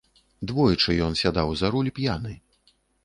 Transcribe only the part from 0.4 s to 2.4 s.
Двойчы ён сядаў за руль п'яны.